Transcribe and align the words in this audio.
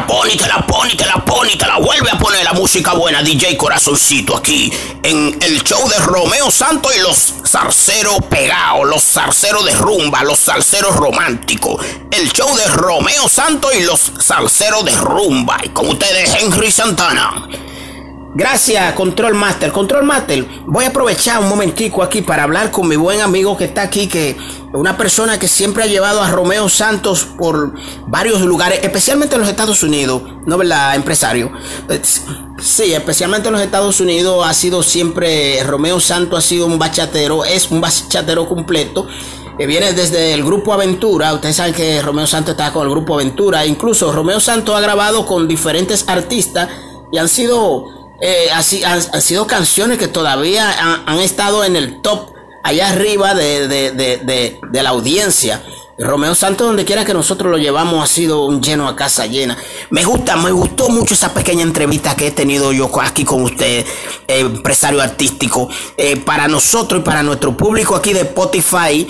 la 0.00 0.06
pone, 0.06 0.36
te 0.36 0.48
la 0.48 0.66
pone, 0.66 0.94
te 0.94 1.04
la 1.04 1.24
pone, 1.24 1.56
te 1.56 1.66
la 1.66 1.78
vuelve 1.78 2.10
a 2.10 2.18
poner 2.18 2.42
la 2.44 2.52
música 2.54 2.94
buena, 2.94 3.22
DJ 3.22 3.56
Corazoncito, 3.56 4.36
aquí 4.36 4.72
en 5.02 5.38
el 5.42 5.62
show 5.62 5.86
de 5.88 5.98
Romeo 5.98 6.50
Santos 6.50 6.94
y 6.96 7.00
los 7.00 7.34
zarceros 7.46 8.16
pegados, 8.30 8.88
los 8.88 9.02
zarceros 9.02 9.64
de 9.64 9.72
rumba, 9.72 10.24
los 10.24 10.38
zarceros 10.38 10.96
románticos. 10.96 11.84
El 12.10 12.32
show 12.32 12.54
de 12.56 12.66
Romeo 12.68 13.28
Santos 13.28 13.74
y 13.74 13.82
los 13.82 14.12
zarceros 14.22 14.84
de 14.84 14.92
rumba. 14.96 15.58
Y 15.62 15.68
con 15.68 15.88
ustedes, 15.88 16.34
Henry 16.34 16.70
Santana. 16.70 17.46
Gracias, 18.32 18.94
Control 18.94 19.34
Master. 19.34 19.72
Control 19.72 20.04
Master, 20.04 20.46
voy 20.66 20.84
a 20.84 20.88
aprovechar 20.88 21.40
un 21.40 21.48
momentico 21.48 22.00
aquí 22.00 22.22
para 22.22 22.44
hablar 22.44 22.70
con 22.70 22.86
mi 22.86 22.94
buen 22.94 23.20
amigo 23.20 23.56
que 23.56 23.64
está 23.64 23.82
aquí, 23.82 24.06
que 24.06 24.36
una 24.72 24.96
persona 24.96 25.36
que 25.38 25.48
siempre 25.48 25.82
ha 25.82 25.86
llevado 25.86 26.22
a 26.22 26.30
Romeo 26.30 26.68
Santos 26.68 27.24
por 27.24 27.74
varios 28.06 28.40
lugares, 28.42 28.80
especialmente 28.84 29.34
en 29.34 29.40
los 29.40 29.50
Estados 29.50 29.82
Unidos, 29.82 30.22
¿no 30.46 30.56
verdad, 30.56 30.94
empresario? 30.94 31.50
Eh, 31.88 32.00
sí, 32.62 32.92
especialmente 32.92 33.48
en 33.48 33.54
los 33.54 33.62
Estados 33.62 34.00
Unidos 34.00 34.46
ha 34.46 34.54
sido 34.54 34.84
siempre, 34.84 35.60
Romeo 35.64 35.98
Santos 35.98 36.38
ha 36.38 36.48
sido 36.48 36.66
un 36.66 36.78
bachatero, 36.78 37.44
es 37.44 37.68
un 37.72 37.80
bachatero 37.80 38.48
completo 38.48 39.08
que 39.58 39.66
viene 39.66 39.92
desde 39.92 40.34
el 40.34 40.44
grupo 40.44 40.72
Aventura. 40.72 41.34
Ustedes 41.34 41.56
saben 41.56 41.74
que 41.74 42.00
Romeo 42.00 42.28
Santos 42.28 42.52
está 42.52 42.72
con 42.72 42.84
el 42.84 42.90
grupo 42.90 43.14
Aventura. 43.14 43.66
Incluso 43.66 44.10
Romeo 44.12 44.38
Santos 44.38 44.74
ha 44.74 44.80
grabado 44.80 45.26
con 45.26 45.48
diferentes 45.48 46.08
artistas 46.08 46.68
y 47.12 47.18
han 47.18 47.28
sido 47.28 47.99
eh, 48.20 48.50
han, 48.52 49.22
sido 49.22 49.46
canciones 49.46 49.98
que 49.98 50.08
todavía 50.08 51.02
han, 51.06 51.18
estado 51.20 51.64
en 51.64 51.76
el 51.76 52.02
top 52.02 52.32
allá 52.62 52.90
arriba 52.90 53.34
de, 53.34 53.68
de, 53.68 54.82
la 54.82 54.90
audiencia. 54.90 55.62
Romeo 55.98 56.34
Santos, 56.34 56.66
donde 56.66 56.86
quiera 56.86 57.04
que 57.04 57.12
nosotros 57.12 57.50
lo 57.50 57.58
llevamos, 57.58 58.02
ha 58.02 58.06
sido 58.06 58.46
un 58.46 58.62
lleno 58.62 58.88
a 58.88 58.96
casa 58.96 59.26
llena. 59.26 59.58
Me 59.90 60.02
gusta, 60.04 60.34
me 60.36 60.50
gustó 60.50 60.88
mucho 60.88 61.12
esa 61.12 61.34
pequeña 61.34 61.62
entrevista 61.62 62.16
que 62.16 62.28
he 62.28 62.30
tenido 62.30 62.72
yo 62.72 62.90
aquí 63.02 63.22
con 63.24 63.42
usted, 63.42 63.84
eh, 64.26 64.40
empresario 64.40 65.02
artístico. 65.02 65.68
Eh, 65.98 66.16
para 66.16 66.48
nosotros 66.48 67.00
y 67.00 67.04
para 67.04 67.22
nuestro 67.22 67.54
público 67.54 67.96
aquí 67.96 68.12
de 68.12 68.20
Spotify, 68.20 69.06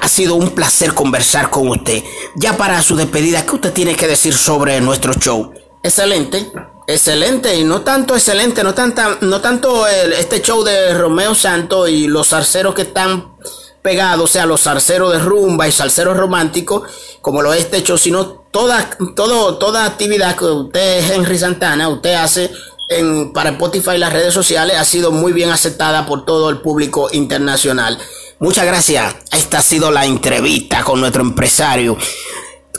ha 0.00 0.08
sido 0.08 0.34
un 0.34 0.50
placer 0.50 0.94
conversar 0.94 1.50
con 1.50 1.68
usted. 1.68 2.02
Ya 2.34 2.56
para 2.56 2.82
su 2.82 2.96
despedida, 2.96 3.44
¿qué 3.44 3.54
usted 3.54 3.72
tiene 3.72 3.94
que 3.94 4.06
decir 4.06 4.34
sobre 4.34 4.80
nuestro 4.80 5.12
show? 5.14 5.52
Excelente. 5.82 6.50
Excelente, 6.90 7.54
y 7.54 7.64
no 7.64 7.82
tanto 7.82 8.14
excelente, 8.14 8.64
no, 8.64 8.72
tanta, 8.72 9.18
no 9.20 9.42
tanto 9.42 9.86
este 9.86 10.40
show 10.40 10.64
de 10.64 10.94
Romeo 10.94 11.34
Santo 11.34 11.86
y 11.86 12.06
los 12.06 12.28
zarceros 12.28 12.74
que 12.74 12.80
están 12.80 13.36
pegados, 13.82 14.24
o 14.24 14.26
sea, 14.26 14.46
los 14.46 14.62
zarceros 14.62 15.12
de 15.12 15.18
rumba 15.18 15.68
y 15.68 15.72
zarceros 15.72 16.16
románticos, 16.16 16.88
como 17.20 17.42
lo 17.42 17.52
es 17.52 17.60
este 17.60 17.82
show, 17.82 17.98
sino 17.98 18.26
toda, 18.50 18.88
todo, 19.14 19.58
toda 19.58 19.84
actividad 19.84 20.34
que 20.34 20.46
usted, 20.46 21.12
Henry 21.12 21.38
Santana, 21.38 21.90
usted 21.90 22.14
hace 22.14 22.50
en, 22.88 23.34
para 23.34 23.50
Spotify 23.50 23.96
y 23.96 23.98
las 23.98 24.14
redes 24.14 24.32
sociales 24.32 24.78
ha 24.78 24.84
sido 24.86 25.10
muy 25.12 25.34
bien 25.34 25.50
aceptada 25.50 26.06
por 26.06 26.24
todo 26.24 26.48
el 26.48 26.62
público 26.62 27.10
internacional. 27.12 27.98
Muchas 28.38 28.64
gracias. 28.64 29.14
Esta 29.30 29.58
ha 29.58 29.62
sido 29.62 29.90
la 29.90 30.06
entrevista 30.06 30.82
con 30.84 31.00
nuestro 31.00 31.20
empresario. 31.20 31.98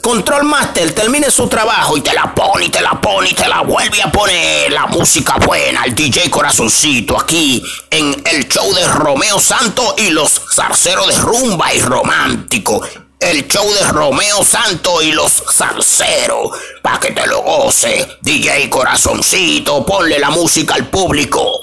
Control 0.02 0.44
Master 0.44 0.94
termine 0.94 1.30
su 1.30 1.48
trabajo 1.48 1.98
y 1.98 2.02
te 2.02 2.14
la 2.14 2.34
pone 2.34 2.66
y 2.66 2.70
te 2.70 2.82
la 2.82 3.00
pone 3.02 3.30
y 3.30 3.34
te 3.34 3.48
la 3.48 3.62
vuelve 3.62 4.02
a 4.02 4.12
poner 4.12 4.72
la 4.72 4.88
música 4.88 5.36
buena, 5.38 5.84
el 5.84 5.94
DJ 5.94 6.30
Corazoncito 6.30 7.20
aquí 7.20 7.64
en 7.90 8.22
el 8.32 8.48
show 8.48 8.74
de 8.74 8.88
Romeo 8.88 9.40
Santo 9.40 9.96
y 9.98 10.10
los 10.12 10.42
zarceros 10.54 11.08
de 11.08 11.16
rumba 11.22 11.74
y 11.74 11.82
romántico. 11.82 12.82
El 13.20 13.48
show 13.50 13.70
de 13.74 13.84
Romeo 13.84 14.46
Santo 14.46 15.02
y 15.02 15.12
los 15.12 15.44
zarceros. 15.52 16.52
Pa' 16.82 17.02
que 17.02 17.12
te 17.12 17.28
lo 17.28 17.42
goce. 17.42 18.18
DJ 18.22 18.70
Corazoncito, 18.70 19.86
ponle 19.86 20.18
la 20.20 20.30
música 20.30 20.76
al 20.76 20.88
público. 20.88 21.60